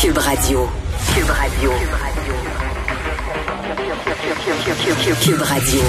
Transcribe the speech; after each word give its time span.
Cube 0.00 0.18
Radio. 0.18 0.68
Cube 1.14 1.30
Radio. 1.30 1.72
Cube 5.22 5.40
Radio. 5.40 5.80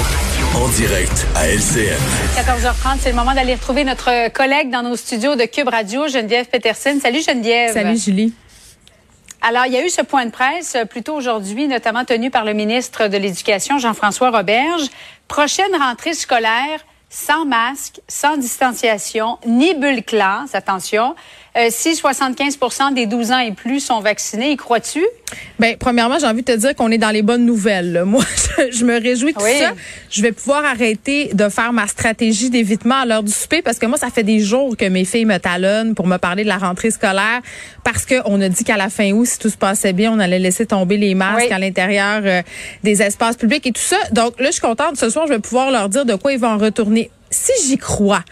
En 0.55 0.67
direct 0.69 1.25
à 1.35 1.47
LCN. 1.47 1.97
14h30, 2.35 2.99
c'est 2.99 3.09
le 3.09 3.15
moment 3.15 3.33
d'aller 3.33 3.55
retrouver 3.55 3.83
notre 3.83 4.29
collègue 4.29 4.69
dans 4.69 4.83
nos 4.83 4.95
studios 4.95 5.35
de 5.35 5.45
Cube 5.45 5.69
Radio, 5.69 6.07
Geneviève 6.07 6.45
Peterson. 6.47 6.99
Salut 7.01 7.21
Geneviève. 7.21 7.73
Salut 7.73 7.97
Julie. 7.97 8.33
Alors, 9.41 9.65
il 9.65 9.73
y 9.73 9.77
a 9.77 9.85
eu 9.85 9.89
ce 9.89 10.01
point 10.01 10.25
de 10.25 10.31
presse 10.31 10.75
euh, 10.75 10.85
plus 10.85 11.03
tôt 11.03 11.15
aujourd'hui, 11.15 11.67
notamment 11.67 12.05
tenu 12.05 12.29
par 12.31 12.45
le 12.45 12.53
ministre 12.53 13.07
de 13.07 13.17
l'Éducation, 13.17 13.79
Jean-François 13.79 14.29
Roberge. 14.31 14.87
Prochaine 15.27 15.75
rentrée 15.79 16.13
scolaire 16.13 16.79
sans 17.09 17.45
masque, 17.45 18.01
sans 18.07 18.37
distanciation, 18.37 19.37
ni 19.45 19.73
bulle 19.73 20.03
classe, 20.03 20.53
attention. 20.53 21.15
Euh, 21.57 21.67
si 21.69 21.93
75% 21.93 22.93
des 22.93 23.05
12 23.05 23.31
ans 23.31 23.39
et 23.39 23.53
plus 23.53 23.79
sont 23.79 24.01
vaccinés, 24.01 24.51
y 24.51 24.57
crois-tu? 24.57 25.05
Ben, 25.57 25.77
premièrement, 25.79 26.19
j'ai 26.19 26.27
envie 26.27 26.41
de 26.43 26.51
te 26.53 26.57
dire 26.57 26.75
qu'on 26.75 26.91
est 26.91 26.97
dans 26.97 27.11
les 27.11 27.21
bonnes 27.21 27.45
nouvelles. 27.45 27.93
là. 27.93 28.05
Moi, 28.05 28.23
je, 28.57 28.77
je 28.77 28.83
me 28.85 28.99
réjouis 29.01 29.31
de 29.31 29.37
tout 29.37 29.43
Oui. 29.45 29.57
ça. 29.59 29.71
Je 30.11 30.21
vais 30.21 30.33
pouvoir 30.33 30.65
arrêter 30.65 31.29
de 31.33 31.47
faire 31.47 31.71
ma 31.71 31.87
stratégie 31.87 32.49
d'évitement 32.49 32.95
à 33.01 33.05
l'heure 33.05 33.23
du 33.23 33.31
souper 33.31 33.61
parce 33.61 33.79
que 33.79 33.85
moi, 33.85 33.97
ça 33.97 34.09
fait 34.09 34.23
des 34.23 34.39
jours 34.41 34.75
que 34.75 34.85
mes 34.85 35.05
filles 35.05 35.25
me 35.25 35.37
talonnent 35.37 35.95
pour 35.95 36.07
me 36.07 36.17
parler 36.17 36.43
de 36.43 36.49
la 36.49 36.57
rentrée 36.57 36.91
scolaire 36.91 37.41
parce 37.85 38.05
qu'on 38.05 38.41
a 38.41 38.49
dit 38.49 38.63
qu'à 38.65 38.77
la 38.77 38.89
fin 38.89 39.11
août, 39.11 39.25
si 39.25 39.39
tout 39.39 39.49
se 39.49 39.57
passait 39.57 39.93
bien, 39.93 40.11
on 40.11 40.19
allait 40.19 40.39
laisser 40.39 40.65
tomber 40.65 40.97
les 40.97 41.15
masques 41.15 41.45
Oui. 41.47 41.53
à 41.53 41.59
l'intérieur 41.59 42.21
euh, 42.25 42.41
des 42.83 43.01
espaces 43.01 43.37
publics 43.37 43.65
et 43.65 43.71
tout 43.71 43.81
ça. 43.81 43.97
Donc 44.11 44.39
là, 44.39 44.47
je 44.47 44.51
suis 44.53 44.61
contente. 44.61 44.97
Ce 44.97 45.09
soir, 45.09 45.25
je 45.27 45.33
vais 45.33 45.39
pouvoir 45.39 45.71
leur 45.71 45.87
dire 45.89 46.05
de 46.05 46.15
quoi 46.15 46.33
ils 46.33 46.39
vont 46.39 46.49
en 46.49 46.57
retourner. 46.57 47.09
Si 47.29 47.51
j'y 47.67 47.77
crois. 47.77 48.23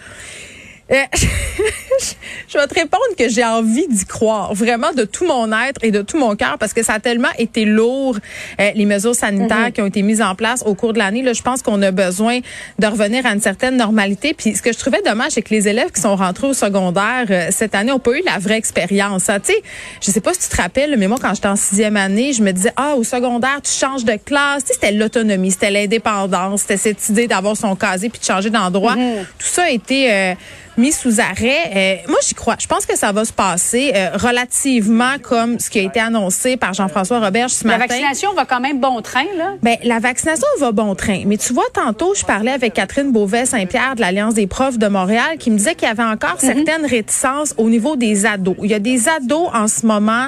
Euh, 0.92 0.96
je 2.48 2.58
vais 2.58 2.68
te 2.68 2.74
répondre 2.74 3.04
que 3.18 3.30
j'ai 3.30 3.44
envie 3.44 3.88
d'y 3.88 4.06
croire, 4.06 4.54
vraiment 4.54 4.92
de 4.94 5.04
tout 5.04 5.26
mon 5.26 5.52
être 5.52 5.84
et 5.84 5.92
de 5.92 6.02
tout 6.02 6.18
mon 6.18 6.36
cœur, 6.36 6.58
parce 6.60 6.74
que 6.74 6.84
ça 6.84 6.94
a 6.94 7.00
tellement 7.00 7.30
été 7.38 7.66
lourd, 7.66 8.18
euh, 8.60 8.72
les 8.76 8.86
mesures 8.86 9.16
sanitaires 9.16 9.72
qui 9.74 9.82
ont 9.82 9.88
été 9.88 10.02
mises 10.02 10.22
en 10.22 10.36
place 10.36 10.64
au 10.66 10.76
cours 10.76 10.94
de 10.94 11.00
l'année. 11.00 11.22
Là, 11.22 11.34
je 11.34 11.42
pense 11.42 11.62
qu'on 11.62 11.82
a 11.82 11.92
besoin 11.92 12.40
de 12.80 12.88
revenir 12.88 13.26
à 13.26 13.34
une 13.34 13.42
certaine 13.42 13.78
normalité. 13.78 14.34
Puis 14.34 14.56
ce 14.56 14.62
que 14.62 14.72
je 14.74 14.78
trouvais 14.78 15.02
dommage, 15.06 15.32
c'est 15.32 15.42
que 15.42 15.54
les 15.54 15.68
élèves 15.68 15.92
qui 15.92 16.02
sont 16.02 16.16
rentrés 16.16 16.48
au 16.48 16.54
secondaire 16.54 17.26
euh, 17.30 17.48
cette 17.52 17.76
année 17.76 17.92
n'ont 17.92 18.00
pas 18.00 18.12
eu 18.18 18.22
la 18.26 18.40
vraie 18.40 18.58
expérience. 18.58 19.30
hein. 19.30 19.40
Tu 19.40 19.54
sais, 19.54 19.64
je 20.02 20.12
sais 20.12 20.22
pas 20.22 20.34
si 20.34 20.42
tu 20.42 20.56
te 20.56 20.62
rappelles, 20.62 20.96
mais 20.98 21.08
moi, 21.08 21.18
quand 21.22 21.34
j'étais 21.34 21.48
en 21.48 21.56
sixième 21.56 21.98
année, 21.98 22.34
je 22.34 22.42
me 22.44 22.52
disais, 22.52 22.72
ah, 22.76 22.96
au 22.96 23.04
secondaire, 23.04 23.60
tu 23.64 23.72
changes 23.72 24.06
de 24.06 24.16
classe. 24.24 24.64
Tu 24.64 24.68
sais, 24.68 24.74
c'était 24.76 24.92
l'autonomie, 24.92 25.52
c'était 25.52 25.72
l'indépendance, 25.72 26.62
c'était 26.62 26.78
cette 26.78 27.10
idée 27.10 27.28
d'avoir 27.28 27.56
son 27.58 27.76
casier 27.76 28.10
puis 28.10 28.20
de 28.20 28.26
changer 28.26 28.50
d'endroit. 28.50 28.96
Tout 28.96 29.48
ça 29.48 29.64
a 29.64 29.70
été 29.70 30.12
euh, 30.12 30.34
mis 30.78 30.92
sous 30.92 31.20
arrêt. 31.20 31.72
Euh, 31.76 31.96
moi, 32.10 32.18
j'y 32.28 32.34
crois. 32.34 32.56
Je 32.60 32.68
pense 32.68 32.86
que 32.86 32.98
ça 32.98 33.12
va 33.12 33.26
se 33.26 33.34
passer 33.34 33.92
euh, 33.96 34.10
relativement 34.16 35.18
comme 35.22 35.60
ce 35.60 35.70
qui 35.70 35.80
a 35.80 35.84
été 35.84 36.00
annoncé 36.00 36.58
par 36.58 36.74
Jean-François 36.74 37.20
Roberge 37.20 37.52
ce 37.52 37.68
La 37.68 37.78
matin. 37.78 37.88
vaccination 37.88 38.34
va 38.34 38.46
quand 38.46 38.60
même 38.60 38.80
bon 38.80 39.02
train, 39.02 39.26
là. 39.38 39.54
Ben, 39.62 39.78
la 39.84 40.00
vaccination 40.00 40.48
va 40.60 40.72
bon 40.72 40.96
train. 40.96 41.24
Mais 41.26 41.38
tu 41.38 41.54
vois, 41.54 41.66
tantôt, 41.74 42.14
je 42.16 42.26
parlais 42.26 42.52
avec 42.52 42.74
Catherine 42.74 43.12
Beauvais-Saint-Pierre 43.12 43.96
de 43.96 44.02
l'Alliance 44.02 44.34
des 44.34 44.48
profs 44.48 44.78
de 44.78 44.88
Montréal 44.88 45.38
qui 45.40 45.52
me 45.52 45.58
disait 45.58 45.76
qu'il 45.76 45.88
y 45.88 45.92
avait 45.92 46.04
encore 46.04 46.36
certaines 46.40 46.86
réticences 46.86 47.54
au 47.58 47.70
niveau 47.70 47.96
des 47.96 48.26
ados. 48.26 48.56
Il 48.64 48.70
y 48.72 48.74
a 48.74 48.80
des 48.80 49.08
ados 49.10 49.50
en 49.54 49.68
ce 49.68 49.86
moment 49.86 50.28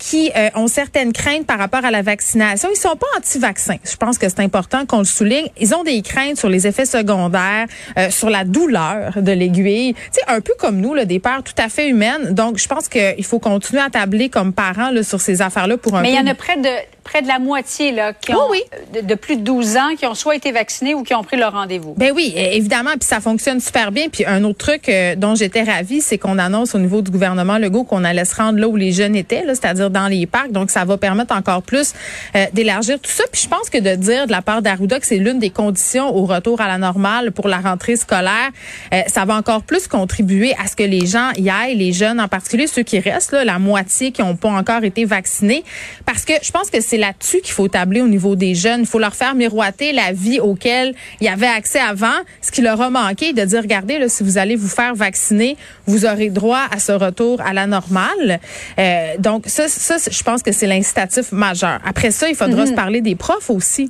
qui 0.00 0.32
euh, 0.34 0.48
ont 0.56 0.66
certaines 0.66 1.12
craintes 1.12 1.46
par 1.46 1.58
rapport 1.58 1.84
à 1.84 1.90
la 1.92 2.02
vaccination. 2.02 2.68
Ils 2.72 2.76
sont 2.76 2.96
pas 2.96 3.06
anti-vaccins. 3.18 3.76
Je 3.84 3.96
pense 3.96 4.18
que 4.18 4.28
c'est 4.28 4.40
important 4.40 4.86
qu'on 4.86 4.98
le 4.98 5.04
souligne. 5.04 5.46
Ils 5.60 5.74
ont 5.74 5.84
des 5.84 6.02
craintes 6.02 6.38
sur 6.38 6.48
les 6.48 6.66
effets 6.66 6.86
secondaires, 6.86 7.66
euh, 7.98 8.10
sur 8.10 8.30
la 8.30 8.44
douleur 8.44 9.12
de 9.22 9.30
l'aiguille. 9.30 9.94
Sais, 10.10 10.22
un 10.26 10.40
peu 10.40 10.54
comme 10.58 10.80
nous, 10.80 10.98
des 11.04 11.20
peurs 11.20 11.42
tout 11.42 11.54
à 11.58 11.68
fait 11.68 11.88
humaines. 11.88 12.32
Donc, 12.32 12.58
je 12.58 12.66
pense 12.66 12.88
qu'il 12.88 13.24
faut 13.24 13.38
continuer 13.38 13.82
à 13.82 13.90
tabler 13.90 14.30
comme 14.30 14.52
parents 14.52 14.90
là, 14.90 15.02
sur 15.02 15.20
ces 15.20 15.42
affaires-là 15.42 15.76
pour 15.76 15.94
un 15.94 16.00
Mais 16.00 16.12
il 16.12 16.16
y 16.16 16.18
en 16.18 16.26
a 16.26 16.34
près 16.34 16.56
de 16.56 16.68
près 17.00 17.22
de 17.22 17.28
la 17.28 17.38
moitié 17.38 17.92
là 17.92 18.12
qui 18.12 18.32
Oui, 18.32 18.38
ont 18.38 18.50
oui. 18.50 18.62
de, 18.94 19.00
de 19.06 19.14
plus 19.14 19.36
de 19.36 19.42
12 19.42 19.76
ans 19.76 19.94
qui 19.98 20.06
ont 20.06 20.14
soit 20.14 20.36
été 20.36 20.52
vaccinés 20.52 20.94
ou 20.94 21.02
qui 21.02 21.14
ont 21.14 21.22
pris 21.24 21.36
leur 21.36 21.52
rendez-vous. 21.52 21.94
Ben 21.96 22.12
oui, 22.14 22.32
évidemment, 22.36 22.90
puis 22.92 23.08
ça 23.08 23.20
fonctionne 23.20 23.60
super 23.60 23.92
bien. 23.92 24.08
Puis 24.08 24.24
un 24.26 24.44
autre 24.44 24.58
truc 24.58 24.88
euh, 24.88 25.14
dont 25.16 25.34
j'étais 25.34 25.62
ravie, 25.62 26.00
c'est 26.00 26.18
qu'on 26.18 26.38
annonce 26.38 26.74
au 26.74 26.78
niveau 26.78 27.02
du 27.02 27.10
gouvernement 27.10 27.58
Legault 27.58 27.84
qu'on 27.84 28.04
allait 28.04 28.24
se 28.24 28.34
rendre 28.36 28.58
là 28.58 28.68
où 28.68 28.76
les 28.76 28.92
jeunes 28.92 29.16
étaient, 29.16 29.44
c'est-à-dire 29.46 29.90
dans 29.90 30.08
les 30.08 30.26
parcs. 30.26 30.52
Donc 30.52 30.70
ça 30.70 30.84
va 30.84 30.96
permettre 30.96 31.34
encore 31.34 31.62
plus 31.62 31.92
euh, 32.36 32.46
d'élargir 32.52 32.98
tout 33.00 33.10
ça. 33.10 33.24
Puis 33.32 33.42
je 33.44 33.48
pense 33.48 33.70
que 33.70 33.78
de 33.78 33.94
dire 33.94 34.26
de 34.26 34.32
la 34.32 34.42
part 34.42 34.62
d'Arruda 34.62 35.00
que 35.00 35.06
c'est 35.06 35.16
l'une 35.18 35.38
des 35.38 35.50
conditions 35.50 36.14
au 36.14 36.24
retour 36.26 36.60
à 36.60 36.68
la 36.68 36.78
normale 36.78 37.32
pour 37.32 37.48
la 37.48 37.58
rentrée 37.58 37.96
scolaire, 37.96 38.50
euh, 38.94 39.00
ça 39.06 39.24
va 39.24 39.34
encore 39.34 39.62
plus 39.62 39.88
contribuer 39.88 40.54
à 40.62 40.66
ce 40.66 40.76
que 40.76 40.82
les 40.82 41.06
gens 41.06 41.30
y 41.36 41.50
aillent, 41.50 41.76
les 41.76 41.92
jeunes 41.92 42.20
en 42.20 42.28
particulier, 42.28 42.66
ceux 42.66 42.82
qui 42.82 42.98
restent, 43.00 43.32
là, 43.32 43.44
la 43.44 43.58
moitié 43.58 44.12
qui 44.12 44.22
n'ont 44.22 44.36
pas 44.36 44.48
encore 44.50 44.84
été 44.84 45.04
vaccinés, 45.04 45.64
parce 46.06 46.24
que 46.24 46.32
je 46.42 46.50
pense 46.50 46.70
que 46.70 46.80
c'est 46.90 46.96
là-dessus 46.96 47.40
qu'il 47.40 47.52
faut 47.52 47.68
tabler 47.68 48.00
au 48.00 48.08
niveau 48.08 48.34
des 48.34 48.56
jeunes. 48.56 48.80
Il 48.80 48.86
faut 48.86 48.98
leur 48.98 49.14
faire 49.14 49.36
miroiter 49.36 49.92
la 49.92 50.12
vie 50.12 50.40
auquel 50.40 50.92
il 51.20 51.26
y 51.26 51.28
avait 51.28 51.46
accès 51.46 51.78
avant, 51.78 52.18
ce 52.42 52.50
qui 52.50 52.62
leur 52.62 52.80
a 52.80 52.90
manqué, 52.90 53.32
de 53.32 53.44
dire, 53.44 53.62
regardez, 53.62 53.98
là, 53.98 54.08
si 54.08 54.24
vous 54.24 54.38
allez 54.38 54.56
vous 54.56 54.68
faire 54.68 54.96
vacciner, 54.96 55.56
vous 55.86 56.04
aurez 56.04 56.30
droit 56.30 56.62
à 56.68 56.80
ce 56.80 56.90
retour 56.90 57.40
à 57.42 57.52
la 57.52 57.68
normale. 57.68 58.40
Euh, 58.78 59.14
donc, 59.20 59.44
ça, 59.46 59.68
ça, 59.68 59.98
je 60.10 60.22
pense 60.24 60.42
que 60.42 60.50
c'est 60.50 60.66
l'incitatif 60.66 61.30
majeur. 61.30 61.78
Après 61.86 62.10
ça, 62.10 62.28
il 62.28 62.34
faudra 62.34 62.66
se 62.66 62.72
parler 62.72 63.00
des 63.00 63.14
profs 63.14 63.50
aussi 63.50 63.88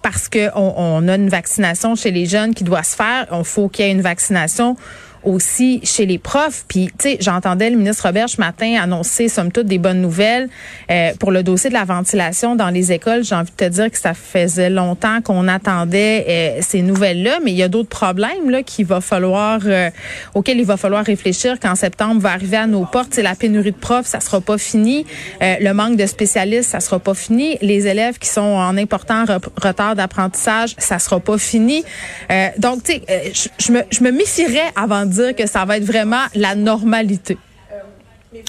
parce 0.00 0.28
que 0.28 0.48
on, 0.54 0.74
on 0.76 1.08
a 1.08 1.16
une 1.16 1.28
vaccination 1.28 1.96
chez 1.96 2.12
les 2.12 2.24
jeunes 2.24 2.54
qui 2.54 2.64
doit 2.64 2.82
se 2.82 2.96
faire. 2.96 3.26
Il 3.30 3.44
faut 3.44 3.68
qu'il 3.68 3.84
y 3.84 3.88
ait 3.88 3.92
une 3.92 4.00
vaccination 4.00 4.76
aussi 5.24 5.80
chez 5.84 6.06
les 6.06 6.18
profs. 6.18 6.64
Puis, 6.68 6.86
tu 6.98 7.10
sais, 7.10 7.18
j'entendais 7.20 7.70
le 7.70 7.76
ministre 7.76 8.06
Robert 8.06 8.28
ce 8.28 8.40
matin 8.40 8.78
annoncer, 8.80 9.28
somme 9.28 9.52
toute, 9.52 9.66
des 9.66 9.78
bonnes 9.78 10.00
nouvelles 10.00 10.48
euh, 10.90 11.12
pour 11.18 11.30
le 11.30 11.42
dossier 11.42 11.70
de 11.70 11.74
la 11.74 11.84
ventilation 11.84 12.56
dans 12.56 12.70
les 12.70 12.92
écoles. 12.92 13.24
J'ai 13.24 13.34
envie 13.34 13.50
de 13.50 13.56
te 13.56 13.68
dire 13.68 13.90
que 13.90 13.98
ça 13.98 14.14
faisait 14.14 14.70
longtemps 14.70 15.20
qu'on 15.22 15.48
attendait 15.48 16.26
euh, 16.28 16.58
ces 16.62 16.82
nouvelles-là, 16.82 17.38
mais 17.44 17.52
il 17.52 17.56
y 17.56 17.62
a 17.62 17.68
d'autres 17.68 17.88
problèmes 17.88 18.50
là 18.50 18.62
qu'il 18.62 18.86
va 18.86 19.00
falloir, 19.00 19.60
euh, 19.64 19.90
auxquels 20.34 20.58
il 20.58 20.66
va 20.66 20.76
falloir 20.76 21.04
réfléchir 21.04 21.56
quand 21.60 21.74
septembre 21.74 22.20
va 22.20 22.32
arriver 22.32 22.56
à 22.56 22.66
nos 22.66 22.84
portes. 22.84 23.14
C'est 23.14 23.22
la 23.22 23.34
pénurie 23.34 23.72
de 23.72 23.76
profs, 23.76 24.06
ça 24.06 24.20
sera 24.20 24.40
pas 24.40 24.58
fini. 24.58 25.06
Euh, 25.42 25.56
le 25.60 25.72
manque 25.72 25.96
de 25.96 26.06
spécialistes, 26.06 26.70
ça 26.70 26.80
sera 26.80 26.98
pas 26.98 27.14
fini. 27.14 27.58
Les 27.62 27.86
élèves 27.86 28.18
qui 28.18 28.28
sont 28.28 28.40
en 28.40 28.76
important 28.76 29.24
re- 29.24 29.40
retard 29.62 29.96
d'apprentissage, 29.96 30.74
ça 30.78 30.98
sera 30.98 31.20
pas 31.20 31.38
fini. 31.38 31.84
Euh, 32.30 32.48
donc, 32.58 32.82
tu 32.82 32.92
sais, 32.92 33.02
euh, 33.10 33.48
je 33.58 33.72
me, 33.72 33.82
je 33.90 34.02
me 34.02 34.10
méfierais 34.10 34.72
avant 34.76 35.06
de 35.06 35.07
dire 35.08 35.34
que 35.34 35.46
ça 35.46 35.64
va 35.64 35.76
être 35.78 35.84
vraiment 35.84 36.24
la 36.34 36.54
normalité. 36.54 37.38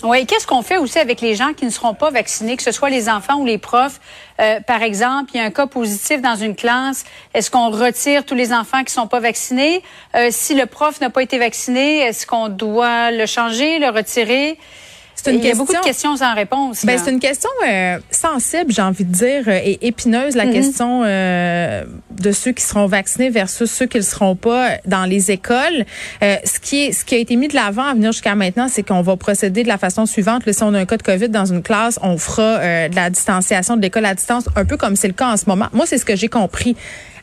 Oui, 0.04 0.26
qu'est-ce 0.26 0.46
qu'on 0.46 0.62
fait 0.62 0.78
aussi 0.78 1.00
avec 1.00 1.22
les 1.22 1.36
gens 1.36 1.54
qui 1.54 1.64
ne 1.64 1.70
seront 1.70 1.94
pas 1.94 2.10
vaccinés, 2.10 2.58
que 2.58 2.64
ce 2.64 2.72
soit 2.72 2.90
les 2.90 3.08
enfants 3.08 3.38
ou 3.38 3.46
les 3.46 3.58
profs? 3.58 4.02
Euh, 4.40 4.60
par 4.60 4.84
exemple, 4.84 5.32
il 5.34 5.38
y 5.38 5.40
a 5.40 5.46
un 5.46 5.52
cas 5.52 5.68
positif 5.68 6.22
dans 6.22 6.36
une 6.36 6.56
classe. 6.56 7.06
Est-ce 7.34 7.50
qu'on 7.50 7.70
retire 7.70 8.26
tous 8.26 8.36
les 8.36 8.52
enfants 8.52 8.84
qui 8.84 8.92
sont 8.92 9.08
pas 9.08 9.22
vaccinés? 9.22 9.82
Euh, 10.16 10.28
si 10.32 10.54
le 10.54 10.66
prof 10.66 11.00
n'a 11.00 11.10
pas 11.10 11.24
été 11.24 11.38
vacciné, 11.38 12.00
est-ce 12.00 12.28
qu'on 12.28 12.50
doit 12.50 13.12
le 13.12 13.26
changer, 13.26 13.80
le 13.80 13.90
retirer? 13.90 14.58
C'est 15.24 15.34
une 15.34 15.40
il 15.40 15.46
y 15.48 15.52
a 15.52 15.56
beaucoup 15.56 15.72
de 15.74 15.78
question- 15.80 16.14
questions 16.14 16.18
sans 16.18 16.34
réponse. 16.36 16.86
Ben, 16.86 16.98
c'est 17.04 17.12
une 17.12 17.20
question 17.20 17.50
euh, 17.68 17.98
sensible, 18.12 18.72
j'ai 18.72 18.82
envie 18.82 19.06
de 19.06 19.12
dire, 19.12 19.44
euh, 19.48 19.60
et 19.64 19.88
épineuse, 19.88 20.36
la 20.36 20.46
question 20.48 21.04
euh, 21.06 21.84
de 22.12 22.32
ceux 22.32 22.52
qui 22.52 22.64
seront 22.64 22.86
vaccinés 22.88 23.30
versus 23.30 23.70
ceux 23.72 23.86
qui 23.86 23.98
ne 23.98 24.02
le 24.04 24.06
seront 24.08 24.36
pas 24.36 24.72
dans 24.86 25.06
les 25.06 25.32
écoles. 25.32 25.86
Euh, 26.24 26.36
ce 26.44 26.60
qui 26.60 26.86
est, 26.86 26.92
ce 26.92 27.04
qui 27.06 27.16
a 27.16 27.18
été 27.18 27.36
mis 27.36 27.48
de 27.48 27.56
l'avant 27.56 27.84
à 27.84 27.94
venir 27.94 28.12
jusqu'à 28.12 28.36
maintenant, 28.36 28.68
c'est 28.70 28.84
qu'on 28.84 29.02
va 29.02 29.16
procéder 29.18 29.64
de 29.64 29.68
la 29.68 29.78
façon 29.78 30.06
suivante. 30.06 30.46
Là, 30.46 30.54
si 30.54 30.64
on 30.64 30.74
a 30.74 30.80
un 30.80 30.86
cas 30.86 30.98
de 30.98 31.04
COVID 31.04 31.30
dans 31.30 31.46
une 31.46 31.62
classe, 31.64 32.00
on 32.02 32.18
fera 32.18 32.42
euh, 32.60 32.88
de 32.90 32.96
la 32.96 33.10
distanciation 33.10 33.76
de 33.78 33.82
l'école 33.82 34.06
à 34.06 34.14
distance, 34.16 34.46
un 34.56 34.66
peu 34.66 34.78
comme 34.78 34.96
c'est 34.96 35.08
le 35.08 35.14
cas 35.14 35.28
en 35.32 35.38
ce 35.38 35.46
moment. 35.48 35.68
Moi, 35.74 35.86
c'est 35.86 35.98
ce 35.98 36.06
que 36.06 36.16
j'ai 36.16 36.28
compris. 36.30 36.76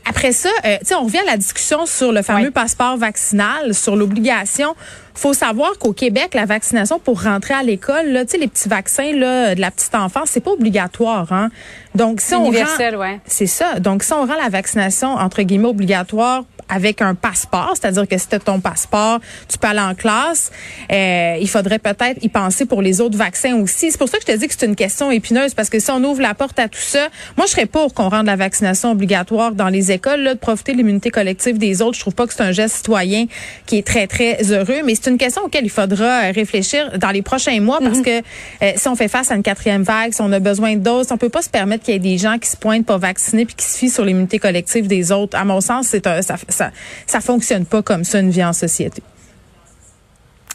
Après 0.08 0.32
ça, 0.32 0.48
euh, 0.64 0.76
tu 0.80 0.86
sais, 0.86 0.94
on 0.94 1.04
revient 1.04 1.18
à 1.18 1.24
la 1.24 1.36
discussion 1.36 1.84
sur 1.84 2.12
le 2.12 2.22
fameux 2.22 2.46
Oui. 2.46 2.50
passeport 2.50 2.96
vaccinal, 2.96 3.74
sur 3.74 3.96
l'obligation. 3.96 4.74
Faut 5.14 5.32
savoir 5.32 5.78
qu'au 5.78 5.92
Québec, 5.92 6.34
la 6.34 6.44
vaccination 6.44 6.98
pour 6.98 7.22
rentrer 7.22 7.54
à 7.54 7.62
l'école, 7.62 8.08
là, 8.08 8.24
tu 8.24 8.32
sais, 8.32 8.38
les 8.38 8.48
petits 8.48 8.68
vaccins 8.68 9.12
là, 9.12 9.54
de 9.54 9.60
la 9.60 9.70
petite 9.70 9.94
enfance, 9.94 10.28
c'est 10.30 10.40
pas 10.40 10.52
obligatoire. 10.52 11.32
Hein? 11.32 11.48
Donc, 11.94 12.20
si 12.20 12.34
on 12.34 12.44
rend, 12.44 12.98
ouais. 12.98 13.20
c'est 13.26 13.46
ça. 13.46 13.80
Donc, 13.80 14.02
si 14.02 14.12
on 14.12 14.26
rend 14.26 14.36
la 14.40 14.48
vaccination 14.48 15.14
entre 15.14 15.42
guillemets 15.42 15.68
obligatoire 15.68 16.44
avec 16.68 17.02
un 17.02 17.14
passeport, 17.14 17.74
c'est-à-dire 17.74 18.08
que 18.08 18.18
si 18.18 18.28
tu 18.28 18.36
ton 18.38 18.60
passeport, 18.60 19.20
tu 19.48 19.58
peux 19.58 19.68
aller 19.68 19.80
en 19.80 19.94
classe. 19.94 20.50
Euh, 20.92 21.36
il 21.40 21.48
faudrait 21.48 21.78
peut-être 21.78 22.22
y 22.22 22.28
penser 22.28 22.66
pour 22.66 22.82
les 22.82 23.00
autres 23.00 23.16
vaccins 23.16 23.54
aussi. 23.56 23.90
C'est 23.90 23.98
pour 23.98 24.08
ça 24.08 24.18
que 24.18 24.24
je 24.26 24.32
te 24.32 24.38
dis 24.38 24.46
que 24.46 24.54
c'est 24.56 24.66
une 24.66 24.76
question 24.76 25.10
épineuse 25.10 25.54
parce 25.54 25.70
que 25.70 25.78
si 25.78 25.90
on 25.90 26.02
ouvre 26.04 26.20
la 26.20 26.34
porte 26.34 26.58
à 26.58 26.68
tout 26.68 26.78
ça, 26.78 27.08
moi 27.36 27.46
je 27.46 27.52
serais 27.52 27.66
pour 27.66 27.94
qu'on 27.94 28.08
rende 28.08 28.26
la 28.26 28.36
vaccination 28.36 28.92
obligatoire 28.92 29.52
dans 29.52 29.68
les 29.68 29.92
écoles, 29.92 30.20
là, 30.20 30.34
de 30.34 30.38
profiter 30.38 30.72
de 30.72 30.78
l'immunité 30.78 31.10
collective 31.10 31.58
des 31.58 31.82
autres. 31.82 31.96
Je 31.96 32.00
trouve 32.00 32.14
pas 32.14 32.26
que 32.26 32.34
c'est 32.34 32.42
un 32.42 32.52
geste 32.52 32.76
citoyen 32.76 33.26
qui 33.66 33.78
est 33.78 33.86
très 33.86 34.06
très 34.06 34.52
heureux, 34.52 34.82
mais 34.84 34.94
c'est 34.94 35.10
une 35.10 35.18
question 35.18 35.42
auquel 35.42 35.64
il 35.64 35.70
faudra 35.70 36.20
réfléchir 36.32 36.98
dans 36.98 37.10
les 37.10 37.22
prochains 37.22 37.60
mois 37.60 37.78
parce 37.80 37.98
mhm. 37.98 38.04
que 38.04 38.18
euh, 38.62 38.72
si 38.76 38.88
on 38.88 38.96
fait 38.96 39.08
face 39.08 39.30
à 39.30 39.34
une 39.34 39.42
quatrième 39.42 39.82
vague, 39.82 40.12
si 40.12 40.20
on 40.20 40.32
a 40.32 40.38
besoin 40.38 40.74
de 40.74 40.80
doses, 40.80 41.08
on 41.10 41.16
peut 41.16 41.28
pas 41.28 41.42
se 41.42 41.50
permettre 41.50 41.84
qu'il 41.84 41.94
y 41.94 41.96
ait 41.96 42.00
des 42.00 42.18
gens 42.18 42.38
qui 42.38 42.48
se 42.48 42.56
pointent 42.56 42.86
pas 42.86 42.98
vaccinés 42.98 43.46
puis 43.46 43.54
qui 43.54 43.64
se 43.64 43.78
fient 43.78 43.90
sur 43.90 44.04
l'immunité 44.04 44.38
collective 44.38 44.86
des 44.86 45.12
autres. 45.12 45.36
À 45.36 45.44
mon 45.44 45.60
sens, 45.60 45.88
c'est 45.88 46.06
ça, 46.06 46.46
ça 46.56 46.70
ça 47.06 47.20
fonctionne 47.20 47.66
pas 47.66 47.82
comme 47.82 48.04
ça 48.04 48.18
une 48.20 48.30
vie 48.30 48.44
en 48.44 48.52
société. 48.52 49.02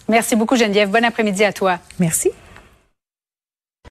Merci 0.09 0.35
beaucoup 0.35 0.57
Geneviève. 0.57 0.89
Bon 0.89 1.05
après-midi 1.05 1.43
à 1.43 1.53
toi. 1.53 1.79
Merci. 1.99 2.31